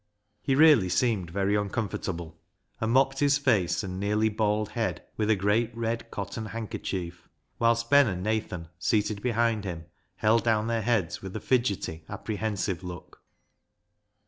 He 0.41 0.55
really 0.55 0.89
seemed 0.89 1.29
very 1.29 1.53
uncomfort 1.53 2.11
able, 2.11 2.39
and 2.79 2.91
mopped 2.91 3.19
his 3.19 3.37
face 3.37 3.83
and 3.83 3.99
nearly 3.99 4.29
bald 4.29 4.69
head 4.69 5.03
with 5.15 5.29
a 5.29 5.35
great 5.35 5.69
red 5.77 6.09
cotton 6.09 6.47
handkerchief, 6.47 7.29
whilst 7.59 7.91
Ben 7.91 8.07
and 8.07 8.23
Nathan, 8.23 8.69
seated 8.79 9.21
behind 9.21 9.63
him, 9.63 9.85
held 10.15 10.43
down 10.43 10.65
their 10.65 10.81
heads 10.81 11.21
with 11.21 11.35
a 11.35 11.39
fidgety, 11.39 12.03
apprehensive 12.09 12.83
look. 12.83 13.21